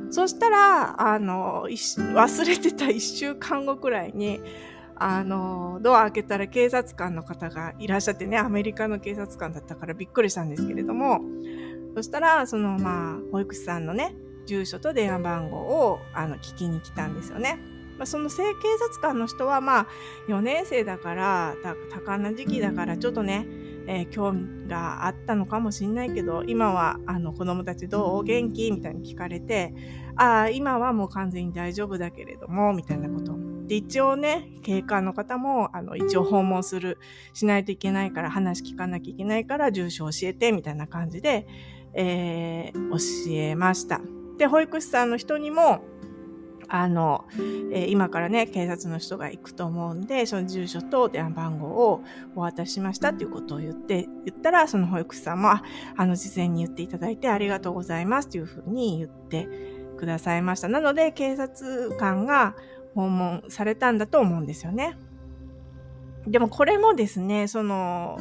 [0.10, 4.40] そしたらあの忘れてた1週間後くらいに
[4.98, 11.22] あの、ドア開けたら警察官の方がいらっしゃってね、アメリカの警察官だったからびっくりしたんですけれども、
[11.96, 17.58] そしたら、その、まあ、保育士さんのね、住所と電話番号を、あの、聞きに来たんですよね。
[17.98, 19.88] まあ、その正警察官の人は、まあ、
[20.28, 21.56] 4年生だから、
[21.92, 23.48] 多感な時期だから、ちょっとね、
[23.88, 28.24] えー、興味があったのかもしれないけど、今は、あの、子供たちどう？
[28.24, 28.72] 元気？
[28.72, 29.74] みたいに聞かれて、
[30.16, 36.98] ああ、今はもう完全に大丈夫だけれども、みたいなことをで、一応ね、警官の方も、あの、一応訪問する、
[37.34, 41.48] しないといけないから、話聞かなきゃいけないから、住所教えて、みたいな感じで、
[41.94, 44.02] えー、教えました。
[44.38, 45.82] で、保育士さんの人にも、
[46.68, 47.26] あの、
[47.72, 52.02] えー、今からね、警察の人が行くと思うんで、その住所と電話番号を
[52.36, 55.62] お渡ししましたっていうことを言って、言ったら、その保育士さんも、あ
[56.00, 59.48] の、事前に言っていただいてありがとうございますっていうふうに言って
[59.98, 60.68] くださいました。
[60.68, 62.56] なので、警察官が、
[62.96, 64.98] 訪問されたんだと思うんですよね。
[66.28, 68.18] でもこれもですね、その、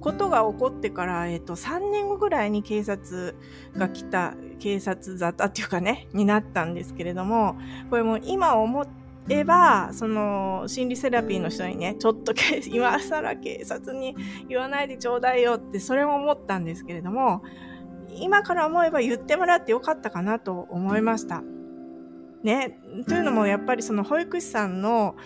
[0.00, 3.34] ことが起こってから、えっと、3年後ぐらいに警察
[3.76, 7.56] が来た、警察沙汰っていうかね、になったんですけれども、
[7.88, 8.86] これも今思
[9.28, 12.34] えば、その、心理セラピーの人にね、ちょっと
[12.68, 14.16] 今更警察に
[14.48, 17.42] 言わないでちょうだいよって、それも思ったんですけれども、
[18.14, 21.42] 今から思えば言ってもらってよかったかなと思いました。
[22.42, 25.16] ね、というのもやっぱりその保育士さんの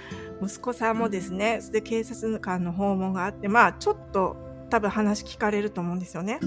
[0.43, 4.37] 息子さんもですね、で警察官の訪問があって、まあちょっと
[4.71, 6.41] 多分話聞かれると思うんですよね。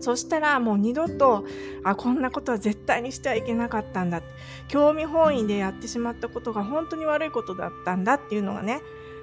[0.00, 1.44] そしたらもう二度と、
[1.84, 4.22] あ、こんなことは絶対にしてはいけなかったんだ。
[4.68, 8.80] 興味本位でやってしまったことが本当に悪いことだったんだっていうのがね、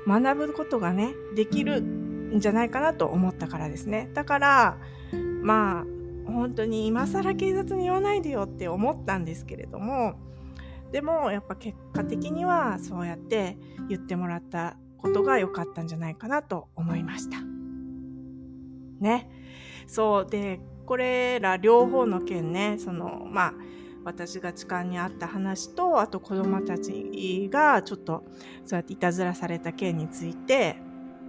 [0.08, 4.12] 学ぶことがね、できるんじゃないかなと思ったからですね。
[4.14, 4.78] だから、
[5.42, 5.97] まあ、
[6.28, 10.16] 本当に今更警察に言わないでよって思ったんですけれども
[10.92, 13.58] でもやっぱ結果的にはそうやって
[13.90, 17.38] 言ってもらったことが良かったんじゃないかなと思いました。
[19.00, 19.30] ね。
[19.86, 23.54] そうでこれら両方の件ねそのまあ
[24.04, 28.24] 私が痴漢にあった話とあと子供たちがちょっと
[28.66, 30.78] そうやっていたずらされた件について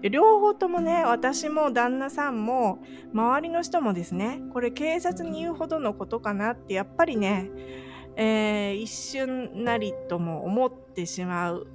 [0.02, 2.78] 両方ともね、私も旦那さんも、
[3.12, 7.50] 周りの人もですね、これ警察に言うほどのことかなって、やっぱりね、
[8.16, 11.68] えー、一瞬なりとも思ってしまう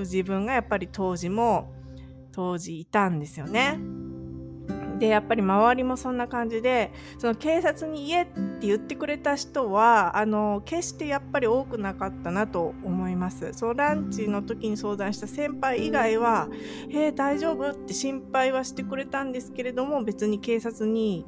[0.00, 1.72] 自分がやっぱり当時も、
[2.32, 3.78] 当時いたんですよね。
[5.00, 13.09] で、やっぱり周りもそんな感じで、その警察に言えって言ってくれた人は、あの、決してやっぱり多くなかったなと思います。
[13.20, 16.48] ますそのランチの時に相談した先輩以外は、
[16.88, 17.70] えー、大丈夫？
[17.70, 21.26] って心配はしてくれたんですけれども、別に警察に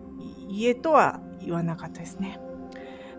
[0.51, 2.41] 言えとは言わなかったですね。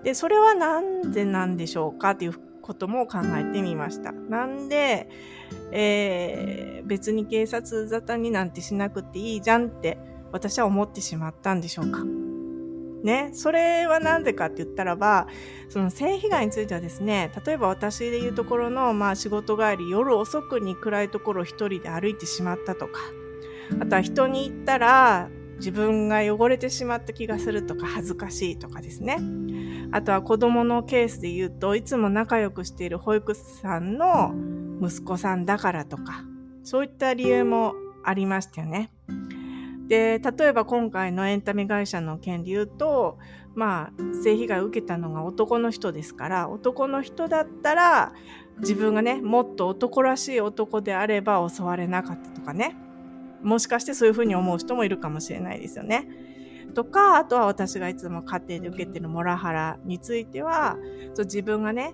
[0.03, 4.11] で、それはなんでなんでしょうかっていうことも考えてみました。
[4.11, 5.09] なんで、
[5.71, 9.97] えー、別に警察沙汰になんてしなくていいじゃんって
[10.31, 11.99] 私は思ってしまったんでしょうか。
[13.03, 15.27] ね、それは何でかって言ったらば、
[15.69, 22.99] その性被害についてはですね、例えば私で言うところの、まあ仕事帰り、夜遅くに暗いところを一人で歩いてしまったとか、
[23.79, 29.19] あとは人に言ったら、自分が汚れてしまった気がするとか恥ずかしいとかですね。
[29.91, 34.33] あとは子供のケースで言うといつも仲良くしている保育士さんの
[34.81, 36.25] 息子さんだからとか
[36.63, 38.91] そういった理由もありましたよね。
[39.87, 43.17] で例えば今回のエンタメ会社の件で言うと
[43.53, 48.13] まあ性被害を受けたのが男の人ですから男の人だったら
[48.59, 52.75] 自分がねもっと男らしい男であれば襲われなかったとかね
[53.41, 56.07] もしかしてそういうふうに思う人もいるかもしれないですよね。
[56.73, 60.77] とかあとは私がいつも家庭で受けてるモラハラについては
[61.17, 61.93] 自分がね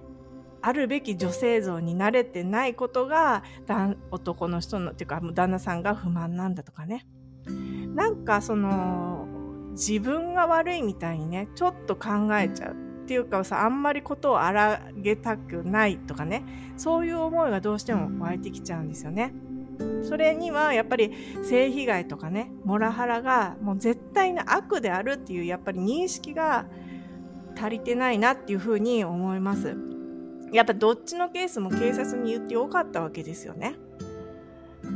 [0.62, 3.44] あるべき女性像に慣れてないことが
[4.12, 7.06] 男の人のっていうか旦那さんが不満なんだとかね
[7.96, 9.28] なんかその
[9.72, 12.76] 自分が悪いみたいにねちょっと考えちゃうっ
[13.06, 16.44] ていうかさあんまりことを荒げたくないとかね
[16.78, 19.34] そういう思いがどうしても湧いてきちゃうんですよね。
[20.04, 26.66] それにはやっぱり性被害とかねモラハラがもう絶対な悪であるっていうやっぱり認識が
[27.58, 29.76] 足りてないなっていうふうに思います。
[30.52, 33.76] やっぱどっちのケースも警察に言ってよかったわけですよね。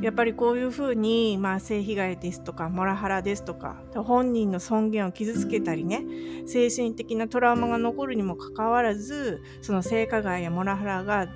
[0.01, 6.03] やっぱりこういうふうに、まあ、性被害ですとかモラハラですとか本人の尊厳を傷つけたりね
[6.45, 11.27] 精神的なトラウマが残るにもかかわらずその性加害やモラハラが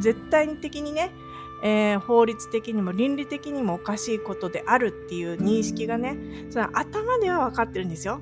[0.00, 1.10] 絶対的にね、
[1.62, 6.16] えー、法律的にも倫理的にもおかしいことであるっていう認識がね
[6.50, 8.20] その頭では分かってるんですよ。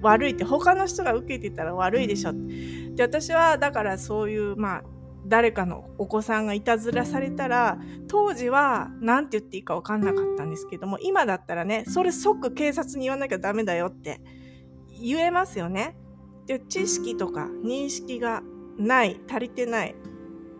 [0.00, 2.32] 悪いって他の人が受けてたら悪いでしょ
[2.94, 4.82] で私はだからそういうまあ
[5.28, 14.20] 誰かのお子さんがいたずらされたら当時は何て言っていいか分かんなかったんですけども今だったらねそれ即警察に言わなきゃダメだよって
[15.00, 15.96] 言えますよね。
[16.46, 18.42] で知識とか認識が
[18.78, 19.94] ない足りてない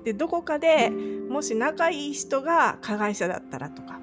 [0.05, 3.99] でどこかでもし仲いい人が加害者だったらとか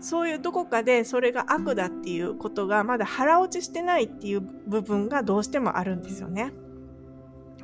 [0.00, 6.52] そういうどこかでそれが悪だっていうことがまだ腹落ちしてないっていう部分がどうしてもあるんですよね。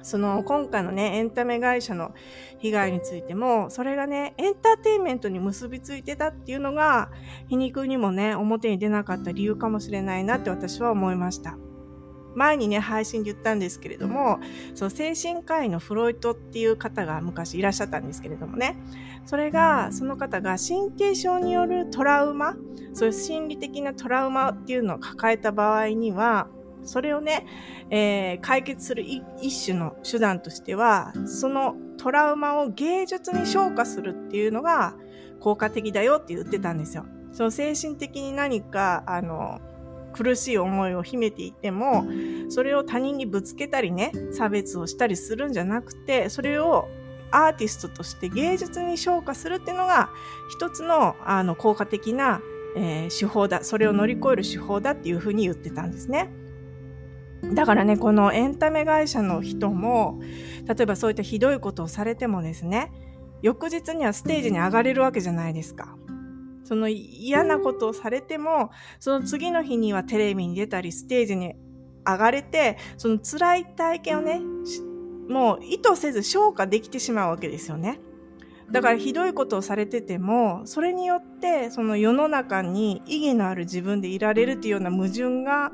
[0.02, 2.12] その今回のね、エンタメ会社の
[2.58, 7.10] 被害についても、それがね、エンターテインメントに結びついてたっていうのが、
[7.48, 11.56] 皮肉にもね、表に出なかった理由かもしれないなって私は思いました。
[12.34, 14.38] 前にね、配信で言ったんですけれども、
[14.74, 18.76] その精神科医のフロイトっていう方が昔いらっしゃったんですけれどもね、
[19.26, 22.56] それが、その方が神経症によるトラウマ、
[22.92, 26.48] そういう心理的なトラウマっていうのを抱えた場合には、
[26.88, 27.46] それをね、
[27.90, 29.04] えー、解決する
[29.40, 34.94] 一種の手段としては、そのトラウマを芸術に昇華するっていうのが
[35.40, 37.04] 効果的だよって言ってたんですよ。
[37.32, 39.60] その精神的に何か、あの、
[40.12, 42.06] 苦しい思いを秘めていても、
[42.48, 46.88] それを他人にぶつけたりね、差別をしたりするんじゃなくて、それを
[47.30, 50.10] アーティストとして芸術に昇華するっていうのが、
[50.50, 52.40] 一つの、あの、効果的な、
[52.76, 53.62] えー、手法だ。
[53.62, 56.30] それを乗り越える手法だっていうふうに言ってたんですね。
[57.42, 60.20] だからね、このエンタメ会社の人も、
[60.66, 62.92] 例えばそういったひどいことをされてもですね、
[63.42, 65.96] 翌日にはステージに上がれるわけじゃないですか。
[66.64, 71.54] その嫌なことをされても、その次の日にはテレビに出たり、ステージに
[72.06, 74.40] 上がれて、その辛い体験をね、
[75.28, 78.00] もう意図せず消化できてしまうわけですよね。
[78.70, 85.72] だからひどいことをされてても、それによってその世の中に意義のある自分でいられるっていうような矛盾が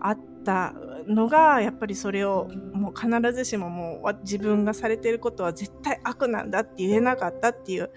[0.00, 0.74] あった
[1.06, 7.90] のがやっぱりそれをもう必ずしももう自分がされていることは絶対悪なんだって言えなかったっていう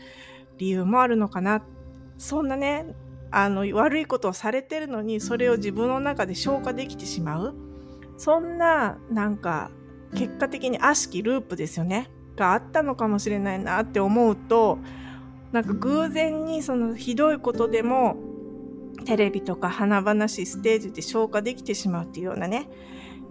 [0.58, 1.64] 理由もあるのかな。
[2.18, 2.96] そんなね
[3.30, 7.56] あの悪いことをされてるのにそれを自分の中で消化できてしまう。
[8.18, 9.72] そんななんか
[10.16, 12.10] 結果的に悪しきループですよね。
[12.36, 14.78] があったのかもしれないなって思うと
[15.52, 18.16] なんか偶然にそのひどいことでも
[19.06, 22.70] テレビとか華々しいステージで消化できてしまうっていうようなね、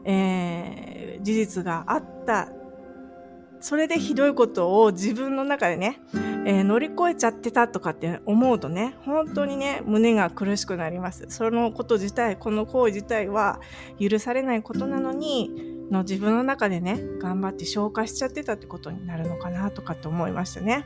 [0.07, 2.49] えー、事実があった。
[3.61, 6.01] それでひどいことを自分の中でね、
[6.47, 11.27] えー、乗り越えちゃってたとかって思うとね、本当にね、胸が苦しくなります。
[11.29, 13.61] そのこと自体、この行為自体は
[13.99, 20.85] 許されないことなのに、の自分の中でね、頑張って消化しちゃってたってことになるのかなとかって思いましたね。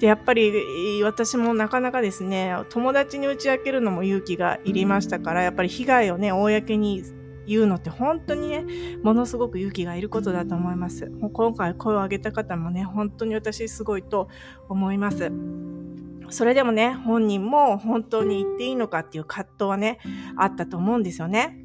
[0.00, 7.04] で、やっぱり私もなかなかですね、友達に打ち明けるのも勇気がいりましたから、やっぱり被害をね、公に
[7.50, 8.64] 言うのって本当にね、
[9.02, 11.06] ものすごく勇気がいることだと思います。
[11.10, 14.28] もう今回声を上げた方もね、本当に私すごいと
[14.68, 15.32] 思います。
[16.30, 19.98] それでもね、本人も本当に言っていいのかっていう葛藤はね、
[20.36, 21.58] あったと思うんですよね。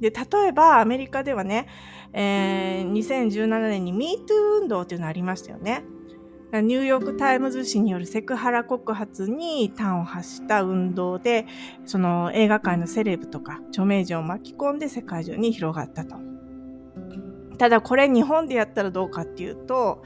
[0.00, 1.68] で、例えばアメリカではね、
[2.12, 5.84] えー、2017年に MeToo 運動っていうのありましたよね。
[6.60, 11.46] ニューヨークタイムズ紙によるセクハラ告発に端を発した運動で、
[11.86, 16.16] その映画界のセレブとか著名人を巻き込んで世界中に広がったと。
[17.56, 20.02] ただこれ日本でやったらどうかっていうと、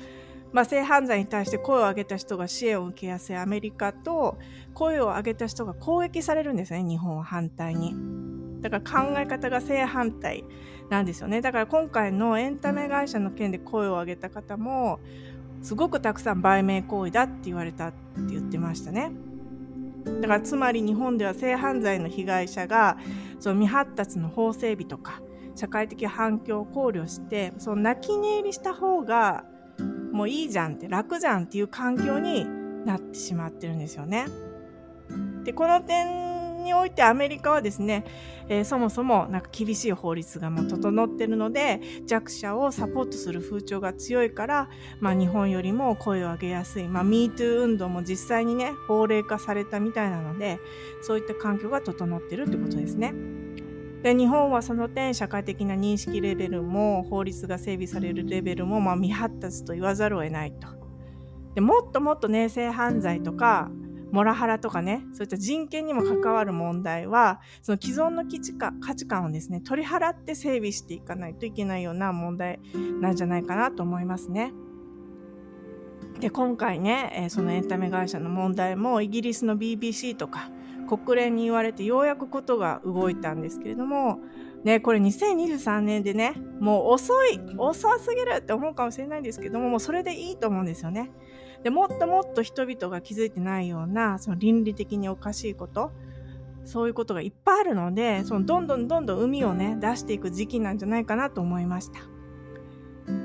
[0.52, 4.38] まあ、性犯罪に対して声を上げた人が支援を受けやすいアメリカと
[4.74, 7.94] 声を上げた人が攻撃されるんですね日本は反対に。
[8.60, 10.44] だから考え方が正反対
[10.88, 15.00] なんですよねだから今回のエンタメ会社の件で声を上げた方も
[15.62, 17.96] すごくたくさん売名行為だって言われたって
[18.28, 19.12] 言ってましたね。
[20.20, 22.96] だからつまり日本では性犯罪の被害者が
[23.40, 25.20] その未発達の法整備とか
[25.56, 29.44] 社会的反響を考慮してその泣き寝入りした方が
[30.12, 32.46] もういいじゃんって楽じゃんっていう環境に
[32.84, 34.26] なってしまってるんですよね。
[35.44, 36.25] でこの点
[36.66, 38.04] においてアメリカはですね、
[38.48, 44.68] えー、そもそもなんか厳しい法律がもう整っているので弱者をサポートする風潮が強いから、
[45.00, 50.58] まあ、日本よりも声を上げやすい、まあ、MeToo 運動も実際にね法令化されたみたいなので
[51.02, 53.14] そういった環境が整っているってことですね。
[54.02, 60.68] で日本はその点社会的な認識レベルも法律が整備されるレベルもまあ未発達と言わざるを得ないと。
[61.54, 63.70] でもっともっとね性犯罪とか
[64.16, 72.58] モラハラとかね、そういった人権にも関わる問題は、その既存の基地か価値観をですね、取り払って整備していかないといけないような問題
[73.02, 74.54] なんじゃないかなと思いますね。
[76.18, 80.50] で、今回ね、えそのエンタメ会社の問題もイギリスの BBC とか
[80.86, 84.20] 国連に言われてようやくことが動いたんですけれども、
[84.64, 91.10] ね、これ2023年でね、もう遅い、遅すぎるって思うかもしれないんですけども、もうそれでいいと思うんですよね。
[91.66, 95.90] でもっともっと人々が気づいてないようなその倫理的におかしいこと
[96.64, 101.98] そういうことがいっぱいあるのでそのどんどんどんどん海をね出していく時期なんじゃないかなと思いました。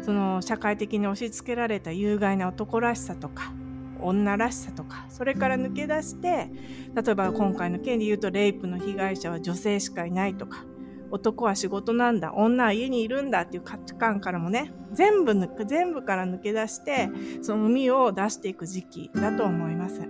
[0.01, 3.53] その社会的に押し付けられた有害な男らしさとか
[3.99, 6.49] 女らしさとかそれから抜け出して
[6.95, 10.65] 例えば今回の件で言うとレイプの被害者は女性しかいないとか
[11.12, 15.34] 男は仕事なんだ女は家にいるんだっていう価値観からもね全部
[15.66, 17.09] 全部から抜け出して
[17.41, 20.01] その海を出していく時期だと思います。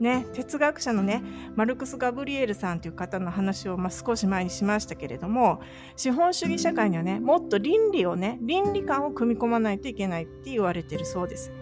[0.00, 1.22] ね、哲学者のね
[1.56, 5.60] マルクス・ガブリエルさんという方の話を、まあ、少し前にしましたけれども
[5.94, 11.52] 資本主義社会にはねもっと倫理をね倫理観を組み込まないといけないって言われてるそうです。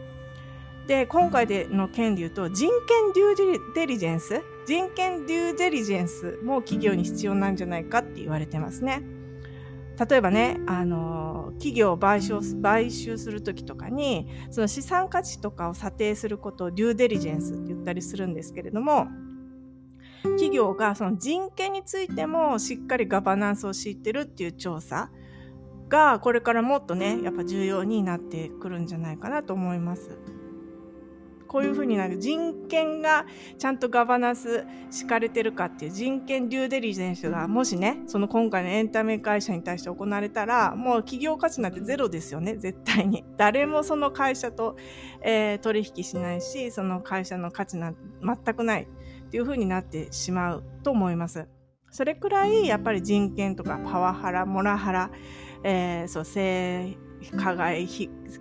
[0.88, 9.02] で今回での件で言うと人権デューデリジェンス人権デューデリジェンスも企業に必要なんじゃないかって言われてますね。
[9.98, 19.08] 例えばね、あの、企業を買収買収するときとかに、その資産価値とかを査定することをデューデリジェンスって言ったりするんですけれども、
[20.22, 25.10] 企業がその人権についてもしっかりガバナンスを敷いてるっていう調査
[25.88, 30.37] がこれからもっとね、やっぱ重要になってくるんじゃないかなと思います。
[31.48, 33.26] こういうふうになる人権が
[33.58, 43.24] ちゃんとガバナンス敷かれてるかっていう人権デューデリジェンスがもしねその今回のエンタメ会社に対して行われたらもう企業価値なんてゼロですよね絶対に。
[43.36, 44.76] 誰もその会社と、
[45.22, 48.88] えー、取引しないしその会社の価値なんて全くない。
[49.28, 51.46] っていうふうになってしまうと思います。
[51.90, 55.10] それくらいやっぱり人権とかパワハラモラハラ、
[55.64, 56.96] えー、そう性
[57.36, 57.88] 加害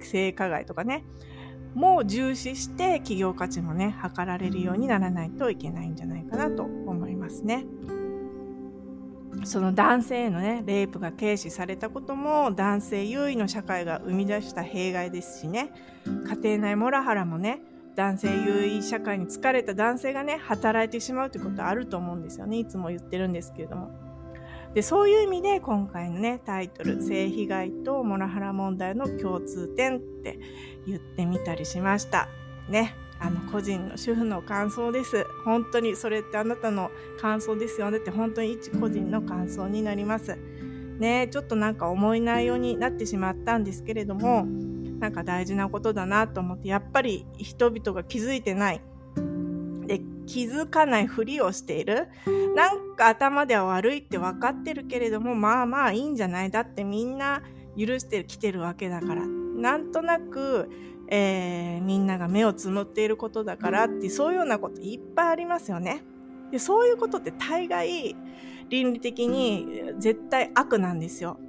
[0.01, 1.05] 性加害とかね
[1.73, 7.65] も重視して企業価値もね測られるようにならないといけないんじゃないかなと思いますね。
[9.43, 15.71] その男性へのねレイプが軽視されたことも男性優位の社会が生み出した弊害ですしね
[16.05, 17.61] 家庭内モラハラもね
[17.95, 24.06] 男性優位社会に疲れた男性がね働いてしまうということはあると思うんですよねいつも言ってるんですけれども。
[24.73, 30.39] でそういう意味で今回のねタイトル「性被害とモラハラ問題の共通点」って
[30.85, 32.29] 言ってみたりしました。
[32.69, 32.95] ね。
[33.19, 35.25] あの個人の主婦の感想です。
[35.43, 40.37] 本当にそれってあなたの感想ですよねって本当に一個人の感想になります。
[40.99, 41.27] ね。
[41.31, 44.45] ちょっとなんか重い内容になってしまったんですけれども
[44.99, 48.81] なんか大事なことだなと思ってやっぱり人々が気づいてない
[50.27, 52.07] 気づかないふりをしている
[52.55, 57.41] なんか頭では悪いって分かってるけれどもまあまあいいんじゃないだってみんな
[57.77, 60.69] 許してきてるわけだからなんとなく、
[61.09, 66.03] えー、みんなが目をつむっていることだからってそういうようなこといっぱいありますよね。
[66.51, 68.15] でそういうことって大概
[68.69, 71.39] 倫理的に絶対悪なんですよ。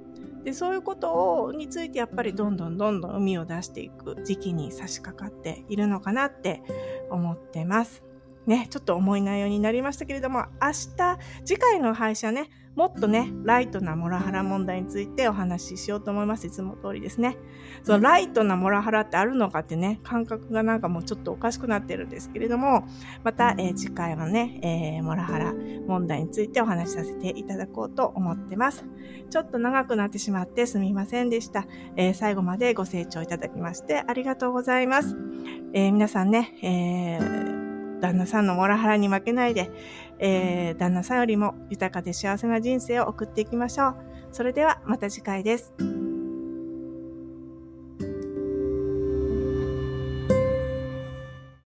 [0.43, 6.63] でそういうことをについてやっぱりどんどんどんどん海を出していく時期に差し掛かっているのかなって
[7.09, 8.08] 思ってます。
[8.45, 16.47] ね、ちょっと重い内容になりましたけれども、明日、次回の配信はね、もっとね、ライトなモラハラ問題についてお話ししようと思います。
[16.47, 17.37] いつも通りですね。
[17.83, 22.87] そのライトなモラハラってあるのかってね、感覚がなんかもうちょっとおかしくなってるんですけれども、
[23.23, 25.53] また、えー、次回はね、えー、モラハラ
[25.87, 28.85] 問題についてお話しさせていただこうと思ってます。
[29.29, 31.67] ちょっと長くなってしまってすみませんでした。
[31.97, 35.17] えー、最後までご清聴いただきましてありがとうございます。
[35.73, 37.68] え皆さんね、えー
[37.99, 39.71] 旦那さんのモラハラに負けないで、
[40.19, 43.95] えー、旦那さんよりも豊かで幸せな人生を送っていきましょう。
[44.31, 45.73] それではまた次回です。